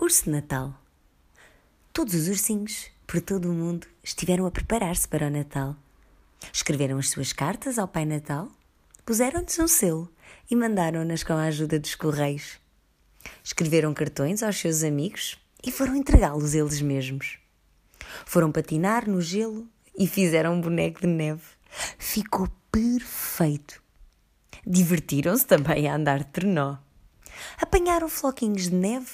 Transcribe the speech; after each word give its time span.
Urso 0.00 0.26
de 0.26 0.30
Natal. 0.30 0.72
Todos 1.92 2.14
os 2.14 2.28
ursinhos, 2.28 2.86
por 3.04 3.20
todo 3.20 3.50
o 3.50 3.52
mundo, 3.52 3.84
estiveram 4.00 4.46
a 4.46 4.50
preparar-se 4.50 5.08
para 5.08 5.26
o 5.26 5.30
Natal. 5.30 5.74
Escreveram 6.52 6.98
as 6.98 7.10
suas 7.10 7.32
cartas 7.32 7.80
ao 7.80 7.88
Pai 7.88 8.04
Natal, 8.04 8.48
puseram-lhes 9.04 9.58
um 9.58 9.66
selo 9.66 10.08
e 10.48 10.54
mandaram-nas 10.54 11.24
com 11.24 11.32
a 11.32 11.46
ajuda 11.46 11.80
dos 11.80 11.96
correios. 11.96 12.60
Escreveram 13.42 13.92
cartões 13.92 14.40
aos 14.40 14.56
seus 14.56 14.84
amigos 14.84 15.36
e 15.66 15.72
foram 15.72 15.96
entregá-los 15.96 16.54
eles 16.54 16.80
mesmos. 16.80 17.40
Foram 18.24 18.52
patinar 18.52 19.08
no 19.10 19.20
gelo 19.20 19.66
e 19.98 20.06
fizeram 20.06 20.54
um 20.54 20.60
boneco 20.60 21.00
de 21.00 21.08
neve. 21.08 21.42
Ficou 21.98 22.48
perfeito. 22.70 23.82
Divertiram-se 24.64 25.44
também 25.44 25.88
a 25.88 25.96
andar 25.96 26.20
de 26.20 26.26
trenó. 26.26 26.76
Apanharam 27.60 28.08
floquinhos 28.08 28.70
de 28.70 28.74
neve, 28.74 29.10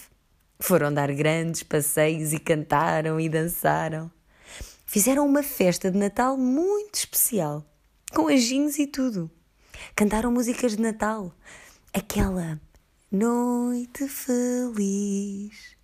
foram 0.59 0.93
dar 0.93 1.13
grandes 1.13 1.63
passeios 1.63 2.33
e 2.33 2.39
cantaram 2.39 3.21
e 3.21 3.29
dançaram. 3.29 4.11
Fizeram 4.87 5.27
uma 5.27 5.43
festa 5.43 5.91
de 5.91 5.99
Natal 5.99 6.37
muito 6.37 6.95
especial, 6.95 7.65
com 8.13 8.29
anjinhos 8.29 8.79
e 8.79 8.87
tudo. 8.87 9.31
Cantaram 9.97 10.31
músicas 10.31 10.77
de 10.77 10.83
Natal, 10.83 11.35
aquela 11.93 12.61
Noite 13.11 14.09
Feliz. 14.09 15.77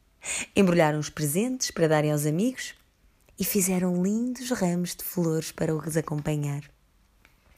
Embrulharam 0.54 0.98
os 0.98 1.10
presentes 1.10 1.70
para 1.70 1.88
darem 1.88 2.12
aos 2.12 2.26
amigos 2.26 2.74
e 3.38 3.44
fizeram 3.44 4.02
lindos 4.02 4.50
ramos 4.50 4.94
de 4.94 5.02
flores 5.02 5.50
para 5.50 5.74
os 5.74 5.96
acompanhar. 5.96 6.62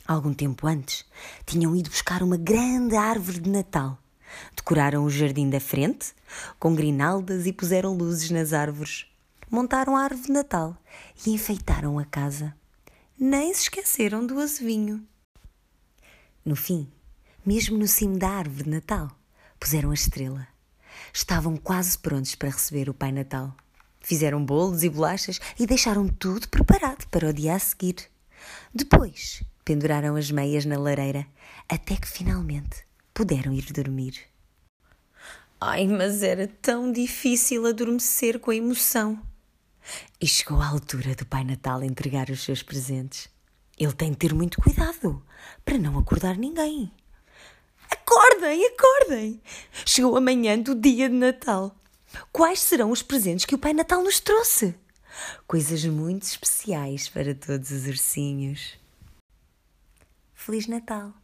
Algum 0.06 0.32
tempo 0.32 0.66
antes, 0.66 1.04
tinham 1.44 1.76
ido 1.76 1.90
buscar 1.90 2.22
uma 2.22 2.36
grande 2.36 2.96
árvore 2.96 3.40
de 3.40 3.50
Natal 3.50 4.01
Decoraram 4.56 5.04
o 5.04 5.10
jardim 5.10 5.48
da 5.48 5.60
frente 5.60 6.14
com 6.58 6.74
grinaldas 6.74 7.46
e 7.46 7.52
puseram 7.52 7.94
luzes 7.94 8.30
nas 8.30 8.52
árvores. 8.52 9.06
Montaram 9.50 9.96
a 9.96 10.02
árvore 10.02 10.26
de 10.26 10.32
Natal 10.32 10.76
e 11.26 11.30
enfeitaram 11.30 11.98
a 11.98 12.04
casa. 12.04 12.54
Nem 13.18 13.52
se 13.52 13.62
esqueceram 13.62 14.26
do 14.26 14.38
azevinho. 14.40 15.06
No 16.44 16.56
fim, 16.56 16.90
mesmo 17.44 17.76
no 17.76 17.86
cimo 17.86 18.18
da 18.18 18.30
árvore 18.30 18.64
de 18.64 18.70
Natal, 18.70 19.10
puseram 19.60 19.90
a 19.90 19.94
estrela. 19.94 20.48
Estavam 21.12 21.56
quase 21.56 21.98
prontos 21.98 22.34
para 22.34 22.50
receber 22.50 22.88
o 22.88 22.94
Pai 22.94 23.12
Natal. 23.12 23.54
Fizeram 24.00 24.44
bolos 24.44 24.82
e 24.82 24.88
bolachas 24.88 25.40
e 25.58 25.66
deixaram 25.66 26.08
tudo 26.08 26.48
preparado 26.48 27.06
para 27.08 27.28
o 27.28 27.32
dia 27.32 27.54
a 27.54 27.58
seguir. 27.58 27.96
Depois, 28.74 29.44
penduraram 29.64 30.16
as 30.16 30.30
meias 30.30 30.64
na 30.64 30.78
lareira, 30.78 31.26
até 31.68 31.96
que 31.96 32.08
finalmente 32.08 32.84
puderam 33.14 33.52
ir 33.52 33.72
dormir. 33.72 34.20
Ai, 35.60 35.86
mas 35.86 36.22
era 36.22 36.48
tão 36.60 36.90
difícil 36.90 37.66
adormecer 37.66 38.40
com 38.40 38.50
a 38.50 38.56
emoção. 38.56 39.20
E 40.20 40.26
chegou 40.26 40.60
a 40.60 40.68
altura 40.68 41.14
do 41.14 41.26
Pai 41.26 41.44
Natal 41.44 41.82
entregar 41.82 42.30
os 42.30 42.42
seus 42.42 42.62
presentes. 42.62 43.28
Ele 43.78 43.92
tem 43.92 44.10
de 44.10 44.16
ter 44.16 44.34
muito 44.34 44.60
cuidado 44.60 45.24
para 45.64 45.78
não 45.78 45.98
acordar 45.98 46.36
ninguém. 46.36 46.92
Acordem, 47.90 48.66
acordem! 48.66 49.42
Chegou 49.86 50.16
a 50.16 50.20
manhã 50.20 50.58
do 50.58 50.74
dia 50.74 51.08
de 51.08 51.14
Natal. 51.14 51.74
Quais 52.30 52.60
serão 52.60 52.90
os 52.90 53.02
presentes 53.02 53.44
que 53.44 53.54
o 53.54 53.58
Pai 53.58 53.72
Natal 53.72 54.02
nos 54.02 54.20
trouxe? 54.20 54.74
Coisas 55.46 55.84
muito 55.84 56.24
especiais 56.24 57.08
para 57.08 57.34
todos 57.34 57.70
os 57.70 57.86
ursinhos. 57.86 58.78
Feliz 60.34 60.66
Natal! 60.66 61.21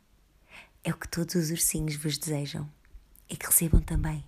É 0.88 0.90
o 0.90 0.96
que 0.96 1.06
todos 1.06 1.34
os 1.34 1.50
ursinhos 1.50 1.96
vos 1.96 2.16
desejam 2.16 2.66
e 3.28 3.36
que 3.36 3.44
recebam 3.44 3.78
também 3.78 4.24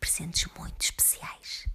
presentes 0.00 0.48
muito 0.58 0.80
especiais. 0.80 1.68